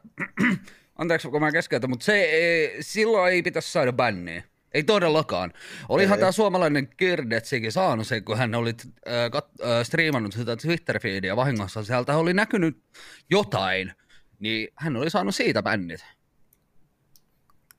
[1.03, 4.43] anteeksi kun mä keskeytän, mutta se ei, silloin ei pitäisi saada bänniä.
[4.75, 5.53] Ei todellakaan.
[5.89, 11.37] Olihan tämä suomalainen Kirdetsikin saanut sen, kun hän oli äh, kat- äh, striimannut sitä Twitter-feedia
[11.37, 11.85] vahingossa.
[11.85, 12.83] Sieltä oli näkynyt
[13.31, 13.93] jotain,
[14.39, 16.05] niin hän oli saanut siitä bännit.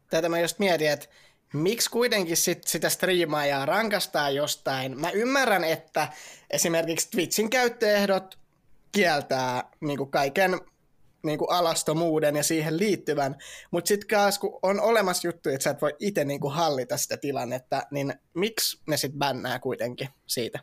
[0.09, 1.07] Tätä mä just mietin, että
[1.53, 4.99] miksi kuitenkin sit sitä striimaajaa rankastaa jostain.
[4.99, 6.07] Mä ymmärrän, että
[6.49, 8.39] esimerkiksi Twitchin käyttöehdot
[8.91, 10.59] kieltää niin kaiken
[11.23, 13.35] niin kuin alastomuuden ja siihen liittyvän,
[13.71, 16.97] mutta sitten taas kun on olemassa juttu, että sä et voi itse niin kuin hallita
[16.97, 20.59] sitä tilannetta, niin miksi ne sitten bännää kuitenkin siitä?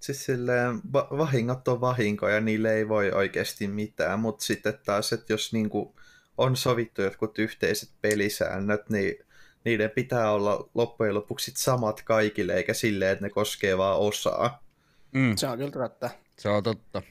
[0.00, 5.32] Siis silleen, va- vahingot on vahinkoja, niille ei voi oikeasti mitään, mutta sitten taas, että
[5.32, 5.94] jos niin kuin
[6.38, 9.14] on sovittu jotkut yhteiset pelisäännöt, niin
[9.64, 14.64] niiden pitää olla loppujen lopuksi samat kaikille, eikä silleen, että ne koskee vaan osaa.
[15.12, 15.36] Mm.
[15.36, 16.10] Se on kyllä totta.
[16.38, 17.02] Se on totta.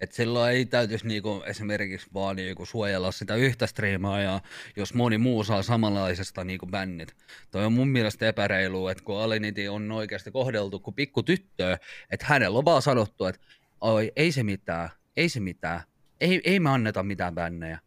[0.00, 4.40] Et silloin ei täytyisi niinku esimerkiksi vaan niinku suojella sitä yhtä striimaa,
[4.76, 7.16] jos moni muu saa samanlaisesta niinku bännit.
[7.50, 11.78] Toi on mun mielestä epäreilu, että kun Aliniti on oikeasti kohdeltu kuin pikku tyttöä,
[12.10, 13.40] että hänellä on vaan sanottu, että
[13.80, 15.80] oi, ei se mitään, ei se mitään,
[16.20, 17.78] ei, ei me anneta mitään bännejä.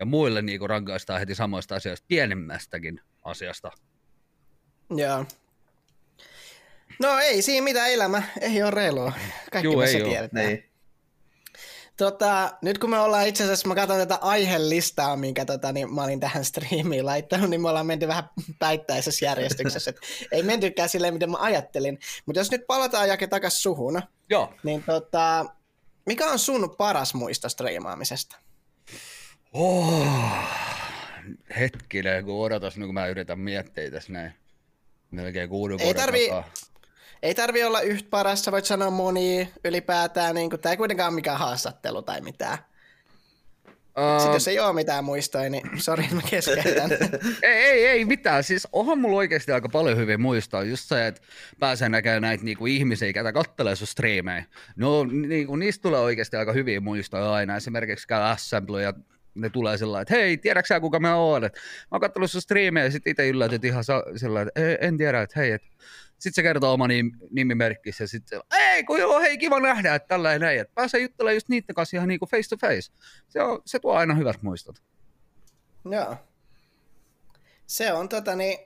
[0.00, 3.70] Ja muille niinku rankaistaan heti samoista asioista, pienemmästäkin asiasta.
[4.90, 5.26] Joo.
[7.00, 9.12] No ei siinä mitään elämä, ei ole reilua.
[9.52, 10.46] Kaikki Juu, me se tiedetään.
[10.46, 10.75] Niin.
[11.96, 16.02] Tota, nyt kun me ollaan itse asiassa, mä katson tätä aihelistaa, minkä tota, niin mä
[16.02, 18.24] olin tähän striimiin laittanut, niin me ollaan menty vähän
[18.58, 19.90] päittäisessä järjestyksessä.
[19.90, 19.98] Et
[20.32, 21.98] ei mentykään silleen, miten mä ajattelin.
[22.26, 24.54] Mutta jos nyt palataan Jake takas suhun, Joo.
[24.62, 25.46] niin tota,
[26.06, 28.36] mikä on sun paras muisto striimaamisesta?
[29.52, 30.06] Oh,
[31.58, 34.32] hetkinen, kun odotas, niin kun mä yritän miettiä tässä näin.
[35.10, 36.30] Melkein kuuden ei tarvii,
[37.22, 40.34] ei tarvi olla yhtä parasta, voit sanoa moni ylipäätään.
[40.34, 42.58] Niin kuin, tämä ei kuitenkaan ole mikään haastattelu tai mitään.
[43.96, 46.90] Uh, Sitten jos ei ole mitään muistoja, niin sori, mä keskeytän.
[47.42, 48.44] ei, ei, ei mitään.
[48.44, 50.62] Siis onhan mulla oikeasti aika paljon hyvin muistaa.
[50.62, 51.20] Just se, että
[51.58, 54.44] pääsee näkemään näitä niinku ihmisiä, ketä kattelee sun striimejä.
[54.76, 57.56] No, niinku, niistä tulee oikeasti aika hyviä muistoja aina.
[57.56, 58.92] Esimerkiksi käy Assembly ja
[59.36, 61.44] ne tulee sillä että hei, tiedätkö kuka mä oon?
[61.44, 63.84] Et, mä oon katsellut sun striimejä ja sit itse yllätyt ihan
[64.16, 65.68] sillä että en tiedä, että hei, että
[66.18, 70.08] sitten se kertoo oma nim, nimimerkkissä ja sitten ei kun joo, hei kiva nähdä, että
[70.08, 72.92] tällä näin, että pääsee juttelemaan just niiden kanssa ihan niinku face to face.
[73.28, 74.82] Se, on, se tuo aina hyvät muistot.
[75.90, 76.16] Joo.
[77.66, 78.58] Se on tota niin,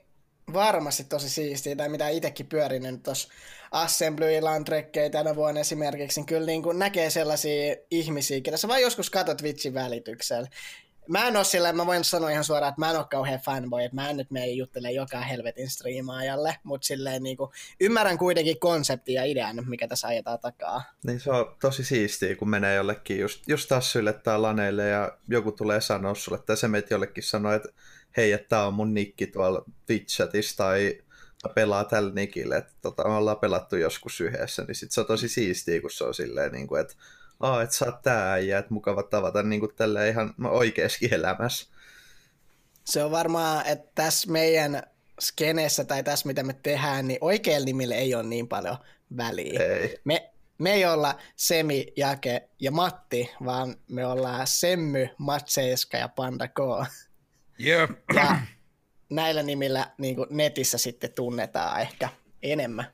[0.53, 3.27] varmasti tosi siistiä, tai mitä itsekin pyörinyt tuossa
[3.71, 9.09] Assembly Landrekkejä tänä vuonna esimerkiksi, niin kyllä niin näkee sellaisia ihmisiä, ketä sä vaan joskus
[9.09, 10.47] katot Twitchin välityksellä
[11.07, 13.83] mä en ole sillä, mä voin sanoa ihan suoraan, että mä en ole kauhean fanboy,
[13.83, 18.59] että mä en nyt mene juttele joka helvetin striimaajalle, mutta silleen niin kuin, ymmärrän kuitenkin
[18.59, 20.83] konseptia ja idean, mikä tässä ajetaan takaa.
[21.03, 25.51] Niin se on tosi siistiä, kun menee jollekin just, just tassuille tai laneille ja joku
[25.51, 27.69] tulee sanoa sulle, tai se meitä jollekin sanoo, että
[28.17, 31.01] hei, että tää on mun nikki tuolla Twitchatissa tai
[31.55, 35.29] pelaa tällä nikille, että tota, me ollaan pelattu joskus yhdessä, niin sit se on tosi
[35.29, 36.93] siistiä, kun se on silleen, niin kuin, että
[37.39, 41.67] aa, että sä oot tää äijä, että mukava tavata niin kuin tällä ihan oikeaskin elämässä.
[42.85, 44.83] Se on varmaan, että tässä meidän
[45.21, 48.77] skeneessä tai tässä mitä me tehdään, niin oikealla nimillä ei ole niin paljon
[49.17, 49.59] väliä.
[49.63, 49.99] Ei.
[50.03, 56.47] Me, me ei olla Semi, Jake ja Matti, vaan me ollaan Semmy, Matseiska ja Panda
[56.47, 56.59] K.
[57.65, 57.91] Yep.
[58.15, 58.37] Ja
[59.09, 62.09] näillä nimillä niin netissä sitten tunnetaan ehkä
[62.43, 62.85] enemmän.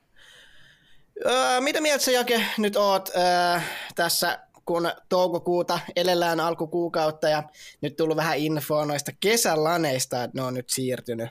[1.25, 3.59] Öö, mitä mieltä sä Jake nyt oot öö,
[3.95, 7.43] tässä, kun toukokuuta elellään alkukuukautta ja
[7.81, 11.29] nyt tullut vähän infoa noista kesälaneista, että ne on nyt siirtynyt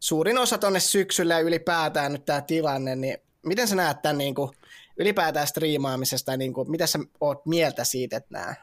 [0.00, 4.34] suurin osa tonne syksyllä ja ylipäätään nyt tämä tilanne, niin miten sä näet tämän niin
[4.34, 4.50] kuin,
[4.96, 8.54] ylipäätään striimaamisesta, niin kuin, mitä sä oot mieltä siitä, että nämä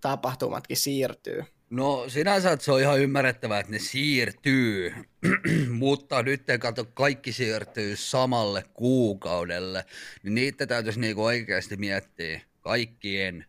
[0.00, 1.44] tapahtumatkin siirtyy?
[1.70, 4.94] No sinänsä että se on ihan ymmärrettävää, että ne siirtyy,
[5.70, 9.84] mutta nyt kato, kaikki siirtyy samalle kuukaudelle,
[10.22, 13.46] niin niitä täytyisi niinku oikeasti miettiä kaikkien,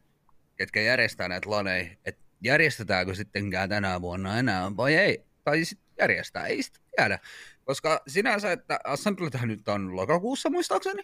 [0.56, 6.46] ketkä järjestää näitä laneja, että järjestetäänkö sittenkään tänä vuonna enää vai ei, tai sitten järjestää,
[6.46, 7.20] ei sitä tiedä,
[7.66, 11.04] koska sinänsä, että Assemblytähän nyt on lokakuussa muistaakseni,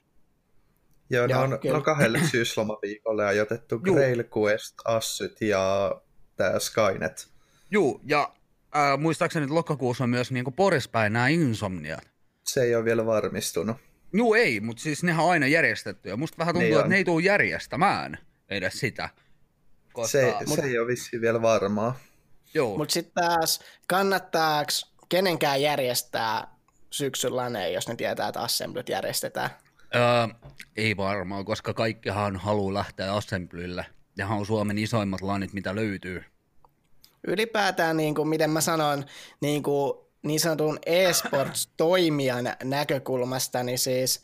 [1.09, 5.95] Joo, ne on, ne on kahdelle syyslomaviikolle ajoitettu Grail Quest, Assyt ja
[6.35, 7.27] tämä Skynet.
[7.71, 8.33] Juu, ja
[8.75, 12.09] äh, muistaakseni että lokakuussa on myös niin Porispäin nämä Insomniat.
[12.43, 13.77] Se ei ole vielä varmistunut.
[14.13, 16.95] Joo, ei, mutta siis nehän on aina järjestetty, ja musta vähän tuntuu, niin että ne
[16.95, 18.17] ei tule järjestämään
[18.49, 19.09] edes sitä.
[19.93, 20.11] Koska...
[20.11, 20.59] Se, mut...
[20.59, 21.99] se ei ole vissiin vielä varmaa.
[22.53, 22.77] Joo.
[22.77, 24.71] Mutta sitten taas, kannattaako
[25.09, 26.47] kenenkään järjestää
[26.89, 29.49] syksyn laneen, jos ne tietää, että assemblyt järjestetään?
[29.95, 30.01] Öö,
[30.75, 33.85] ei varmaan, koska kaikkihan haluaa lähteä assemblylle.
[34.17, 36.23] Ja on Suomen isoimmat lanit, mitä löytyy.
[37.27, 39.05] Ylipäätään, niin kuin, miten mä sanon,
[39.41, 44.21] niin, kuin, niin sanotun e-sports-toimijan näkökulmasta, niin siis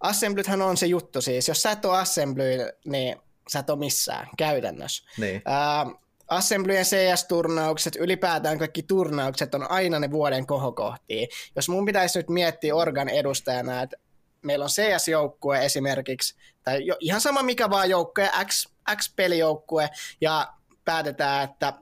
[0.00, 1.48] Assemblythän on se juttu siis.
[1.48, 3.16] Jos sä et ole Assembly, niin
[3.48, 5.04] sä et ole missään käytännössä.
[5.18, 5.36] Niin.
[5.36, 11.26] Uh, Assemblyjen CS-turnaukset, ylipäätään kaikki turnaukset on aina ne vuoden kohokohtia.
[11.56, 13.96] Jos mun pitäisi nyt miettiä Organ edustajana, että
[14.42, 19.90] meillä on CS-joukkue esimerkiksi, tai jo, ihan sama mikä vaan joukkue, X, X-pelijoukkue,
[20.20, 20.52] ja
[20.84, 21.72] päätetään, että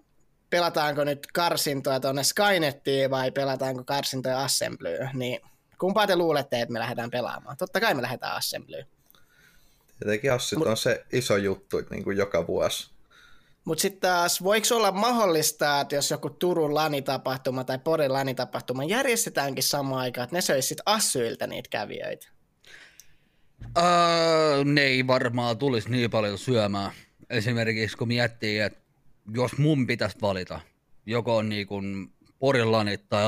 [0.51, 5.41] pelataanko nyt karsintoja tuonne Skynettiin vai pelataanko karsintoja Assemblyyn, niin
[5.79, 7.57] kumpaa te luulette, että me lähdetään pelaamaan?
[7.57, 8.87] Totta kai me lähdetään Assemblyyn.
[9.99, 12.91] Tietenkin Assit Mut, on se iso juttu niin kuin joka vuosi.
[13.65, 19.65] Mutta sitten taas, voiko olla mahdollista, että jos joku Turun lanitapahtuma tai Porin lanitapahtuma järjestetäänkin
[19.65, 22.29] samaan aikaan, että ne söisi sitten Assyiltä niitä kävijöitä?
[23.65, 26.93] Uh, ne ei varmaan tulisi niin paljon syömään.
[27.31, 28.81] Esimerkiksi kun miettii, että
[29.35, 30.61] jos mun pitäisi valita,
[31.07, 32.69] joko on niin kuin Porin
[33.09, 33.25] tai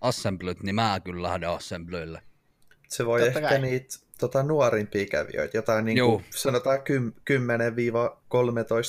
[0.00, 2.22] Assemblyt, niin mä kyllä lähden Assemblylle.
[2.88, 3.58] Se voi Totta ehkä kai.
[3.58, 6.82] niitä tota, nuorimpia kävijöitä, jotain niin kuin, sanotaan 10-13,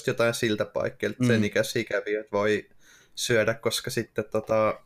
[0.08, 1.28] jotain siltä paikkeilta, mm.
[1.28, 2.70] sen ikäisiä kävijöitä voi
[3.16, 4.80] syödä, koska sitten tota,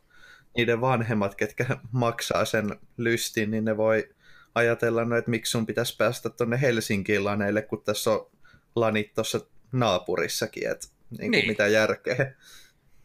[0.56, 4.08] niiden vanhemmat, ketkä maksaa sen lystin, niin ne voi
[4.54, 8.30] ajatella, no, että miksi sun pitäisi päästä tuonne Helsinkiin laneille, kun tässä on
[8.76, 9.40] lanit tuossa
[9.72, 10.88] naapurissakin, että
[11.18, 11.46] niin niin.
[11.46, 12.34] mitä järkeä.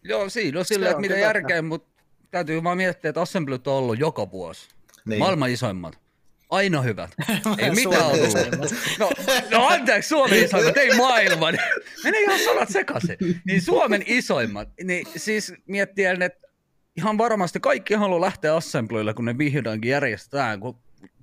[0.03, 3.99] Joo, siinä on silleen, että mitä järkeä, mutta täytyy vaan miettiä, että Assemblyt on ollut
[3.99, 4.67] joka vuosi.
[5.05, 5.19] Niin.
[5.19, 5.99] Maailman isoimmat.
[6.49, 7.11] Aina hyvät.
[7.57, 8.33] Ei mitään ollut.
[8.99, 9.11] No,
[9.51, 11.57] no anteeksi, Suomen isoimmat, ei maailman.
[12.03, 13.17] Mene ihan sanat sekaisin.
[13.45, 14.69] Niin Suomen isoimmat.
[14.83, 16.47] Niin siis miettiä, että
[16.97, 20.79] ihan varmasti kaikki haluaa lähteä Assemblylle, kun ne vihdoinkin järjestetään, kun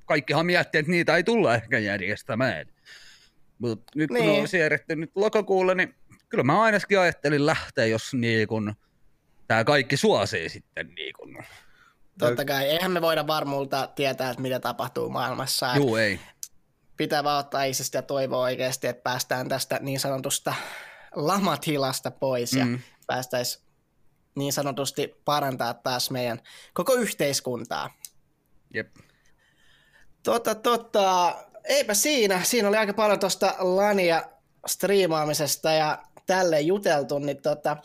[0.07, 2.67] kaikkihan miettii, että niitä ei tulla ehkä järjestämään.
[3.59, 4.25] Mutta nyt niin.
[4.25, 5.95] kun on siirretty nyt lokakuulle, niin
[6.29, 8.75] kyllä mä ainakin ajattelin lähteä, jos niin kun,
[9.49, 10.95] tämä kaikki suosii sitten.
[10.95, 11.39] Niin kun.
[12.19, 15.77] Totta kai, eihän me voida varmuulta tietää, että mitä tapahtuu maailmassa.
[15.77, 16.21] Joo, ei.
[16.97, 20.55] Pitää vaan ottaa isästä ja toivoa oikeasti, että päästään tästä niin sanotusta
[21.15, 22.73] lamatilasta pois mm.
[22.73, 23.65] ja päästäisiin
[24.35, 26.41] niin sanotusti parantaa taas meidän
[26.75, 27.91] koko yhteiskuntaa.
[28.75, 28.97] Jep.
[30.25, 32.41] Tota, tota, eipä siinä.
[32.45, 34.23] Siinä oli aika paljon tuosta lania
[34.67, 37.77] striimaamisesta ja tälle juteltu, niin tota,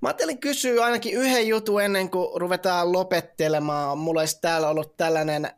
[0.00, 3.98] mä ajattelin kysyä ainakin yhden jutun ennen kuin ruvetaan lopettelemaan.
[3.98, 5.50] Mulla olisi täällä ollut tällainen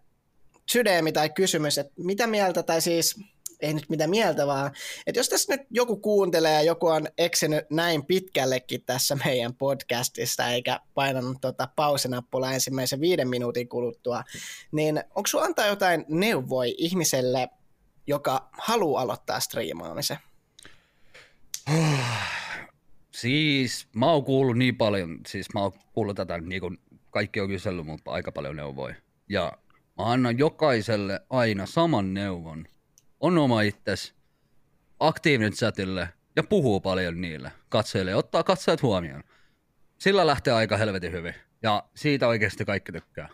[0.71, 3.21] sydämi tai kysymys, että mitä mieltä, tai siis
[3.61, 4.73] ei nyt mitä mieltä vaan,
[5.07, 10.49] että jos tässä nyt joku kuuntelee ja joku on eksynyt näin pitkällekin tässä meidän podcastista
[10.49, 14.23] eikä painanut tuota pausinappulaa ensimmäisen viiden minuutin kuluttua,
[14.73, 17.49] niin onko sulla antaa jotain neuvoja ihmiselle,
[18.07, 20.19] joka haluaa aloittaa striimaamisen?
[23.11, 26.79] Siis mä oon kuullut niin paljon, siis mä oon kuullut tätä, niin kuin
[27.11, 28.95] kaikki on kysellyt mutta aika paljon neuvoja.
[29.29, 29.53] Ja
[29.99, 32.69] mä annan jokaiselle aina saman neuvon.
[33.27, 34.15] On oma itses,
[35.01, 39.23] aktiivinen chatille ja puhuu paljon niille katsojille ja ottaa katsojat huomioon.
[39.99, 43.29] Sillä lähtee aika helvetin hyvin ja siitä oikeasti kaikki tykkää.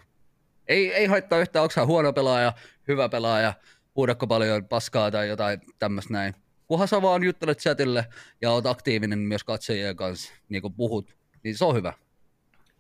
[0.69, 2.53] Ei, ei haittaa yhtään, onko huono pelaaja,
[2.89, 3.55] hyvä pelaaja,
[3.97, 6.35] huudakko paljon paskaa tai jotain tämmöistä näin
[6.67, 8.07] kunhan sä vaan juttelet chatille
[8.43, 11.93] ja oot aktiivinen myös katsojien kanssa, niin kuin puhut, niin se on hyvä.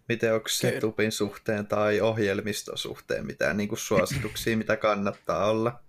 [0.09, 5.83] Miten onko se tupin suhteen tai ohjelmiston suhteen mitään niin kuin suosituksia, mitä kannattaa olla?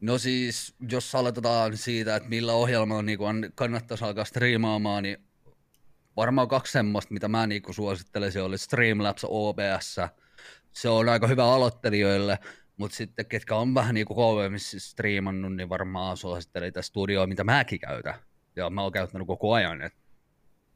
[0.00, 3.18] No siis, jos aloitetaan siitä, että millä ohjelmalla niin
[3.54, 5.18] kannattaisi alkaa striimaamaan, niin
[6.16, 9.96] varmaan kaksi semmoista, mitä mä niin suosittelisin, oli Streamlabs OBS.
[10.72, 12.38] Se on aika hyvä aloittelijoille,
[12.76, 17.80] mutta sitten ketkä on vähän niin kovemmin striimannut, niin varmaan suosittelen tätä studioa, mitä mäkin
[17.80, 18.14] käytän.
[18.56, 19.98] Ja mä oon käyttänyt koko ajan, että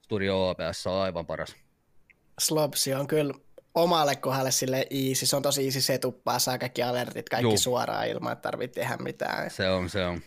[0.02, 1.56] Studio OBS on aivan paras.
[2.40, 3.34] Slopsi on kyllä
[3.74, 5.26] omalle kohdalle sille easy.
[5.26, 7.58] Se on tosi easy setuppaa, saa kaikki alertit, kaikki Juh.
[7.58, 9.50] suoraan ilman, että tarvitsee tehdä mitään.
[9.50, 10.20] Se on, se on.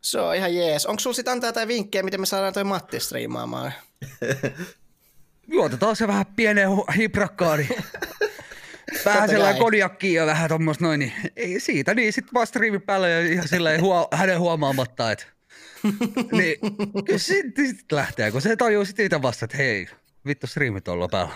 [0.00, 0.86] Se on ihan jees.
[0.86, 3.72] Onko sulla sitten antaa jotain vinkkejä, miten me saadaan toi Matti striimaamaan?
[5.52, 7.68] Juotetaan se vähän pieneen hiprakkaani.
[9.04, 13.10] vähän sellainen konjakki ja vähän tuommoista noin, niin ei siitä, niin sitten vaan striimi päälle
[13.10, 15.26] ja ihan silleen huo, hänen huomaamatta, että
[16.32, 16.58] niin
[17.16, 19.86] sitten sit lähtee, kun se tajuu sitten itse vasta, että hei,
[20.26, 21.32] vittu striimit on päällä.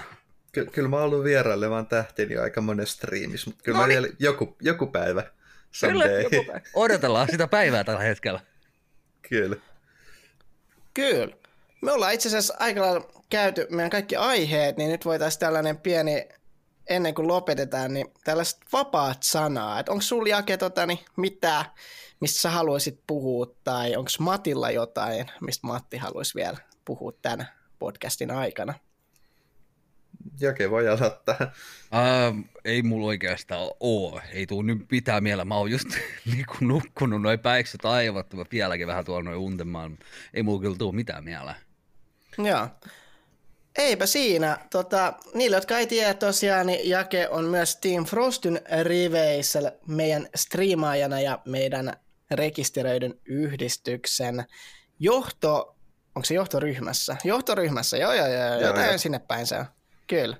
[0.52, 4.02] Ky- kyllä mä oon ollut vierailemaan tähteni aika monen striimissä, mutta kyllä no mä niin.
[4.02, 5.22] vielä joku, joku päivä
[5.80, 6.60] Kyllä, joku päivä.
[6.74, 8.40] Odotellaan sitä päivää tällä hetkellä.
[9.28, 9.56] Kyllä.
[10.94, 11.36] Kyllä.
[11.82, 16.28] Me ollaan itse asiassa aika lailla käyty meidän kaikki aiheet, niin nyt voitaisiin tällainen pieni
[16.88, 19.84] ennen kuin lopetetaan, niin tällaiset vapaat sanaa.
[19.88, 21.64] Onko sulla Jake tota, niin mitä,
[22.20, 28.30] mistä sä haluaisit puhua, tai onko Matilla jotain, mistä Matti haluaisi vielä puhua tämän podcastin
[28.30, 28.74] aikana?
[30.40, 31.36] Jake voi aloittaa.
[31.40, 34.20] Uh, ei mulla oikeastaan oo.
[34.32, 35.48] Ei tuu nyt pitää mieleen.
[35.48, 35.88] Mä oon just
[36.32, 39.98] niinku nukkunut noin päikset aivat, mä vieläkin vähän tuolla noin untemaan.
[40.34, 41.56] Ei mulla kyllä tuu mitään mieleen.
[42.38, 42.68] Joo.
[43.78, 44.58] Eipä siinä.
[44.70, 51.20] Tota, niille, jotka ei tiedä tosiaan, niin Jake on myös Team Frostyn riveissä meidän striimaajana
[51.20, 51.92] ja meidän
[52.30, 54.44] rekisteröidyn yhdistyksen
[54.98, 55.76] johto,
[56.14, 57.16] onko se johtoryhmässä?
[57.24, 58.98] Johtoryhmässä, joo joo joo, joo jotain joo.
[58.98, 59.64] sinne päin se on.
[60.10, 60.36] Kyllä.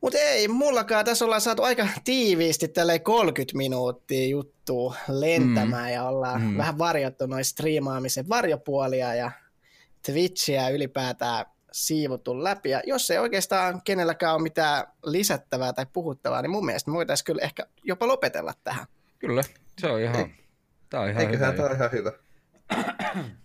[0.00, 5.92] Mutta ei, mullakaan tässä ollaan saatu aika tiiviisti tälle 30 minuuttia juttua lentämään mm.
[5.92, 6.56] ja ollaan mm.
[6.56, 9.30] vähän varjottu noin striimaamisen varjopuolia ja
[10.06, 12.70] Twitchiä ylipäätään siivottu läpi.
[12.70, 17.26] Ja jos ei oikeastaan kenelläkään ole mitään lisättävää tai puhuttavaa, niin mun mielestä me voitaisiin
[17.26, 18.86] kyllä ehkä jopa lopetella tähän.
[19.18, 19.42] Kyllä,
[19.80, 20.30] se on ihan,
[20.90, 21.56] tämä on ihan Eiköhän hyvä.
[21.56, 22.12] tämä on ihan hyvä.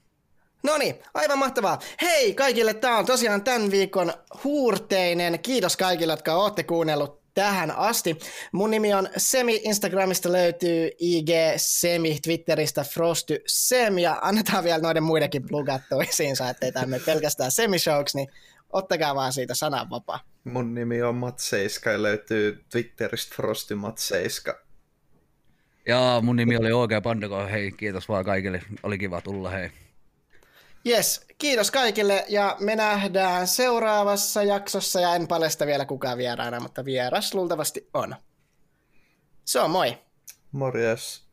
[0.64, 1.80] No niin, aivan mahtavaa.
[2.02, 5.40] Hei kaikille, tämä on tosiaan tämän viikon huurteinen.
[5.40, 8.20] Kiitos kaikille, jotka olette kuunnellut tähän asti.
[8.52, 15.04] Mun nimi on Semi, Instagramista löytyy IG Semi, Twitteristä Frosty Sem ja annetaan vielä noiden
[15.04, 17.78] muidenkin plugat toisiinsa, ettei tämä pelkästään Semi
[18.14, 18.28] niin
[18.70, 20.20] ottakaa vaan siitä sananvapaa.
[20.44, 24.60] Mun nimi on Mat Seiska ja löytyy Twitteristä Frosty Mat Seiska.
[25.88, 29.72] Ja mun nimi oli OG Pandako, hei kiitos vaan kaikille, oli kiva tulla, hei.
[30.88, 36.86] Yes, kiitos kaikille ja me nähdään seuraavassa jaksossa ja en paljasta vielä kukaan vieraana, mutta
[36.86, 38.16] vieras luultavasti on.
[39.46, 39.98] Se on moi.
[40.52, 41.29] Morjes.